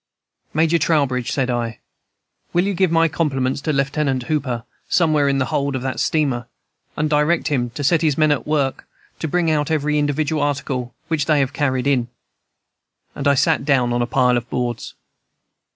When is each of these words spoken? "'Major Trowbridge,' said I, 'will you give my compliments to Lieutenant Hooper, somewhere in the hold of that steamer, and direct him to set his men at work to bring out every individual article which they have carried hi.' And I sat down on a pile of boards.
"'Major 0.51 0.79
Trowbridge,' 0.79 1.31
said 1.31 1.51
I, 1.51 1.77
'will 2.53 2.65
you 2.65 2.73
give 2.73 2.89
my 2.89 3.07
compliments 3.07 3.61
to 3.61 3.71
Lieutenant 3.71 4.23
Hooper, 4.23 4.63
somewhere 4.89 5.29
in 5.29 5.37
the 5.37 5.45
hold 5.53 5.75
of 5.75 5.83
that 5.83 5.99
steamer, 5.99 6.47
and 6.97 7.07
direct 7.07 7.49
him 7.49 7.69
to 7.69 7.83
set 7.83 8.01
his 8.01 8.17
men 8.17 8.31
at 8.31 8.47
work 8.47 8.87
to 9.19 9.27
bring 9.27 9.51
out 9.51 9.69
every 9.69 9.99
individual 9.99 10.41
article 10.41 10.95
which 11.07 11.27
they 11.27 11.37
have 11.39 11.53
carried 11.53 11.85
hi.' 11.85 12.07
And 13.13 13.27
I 13.27 13.35
sat 13.35 13.63
down 13.63 13.93
on 13.93 14.01
a 14.01 14.07
pile 14.07 14.37
of 14.37 14.49
boards. 14.49 14.95